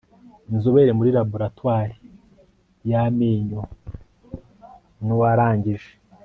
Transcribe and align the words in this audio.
inzobere 0.53 0.91
muri 0.97 1.09
laboratwari 1.17 1.95
y 2.89 2.93
amenyo 3.03 3.61
ni 5.05 5.11
uwarangije 5.15 5.91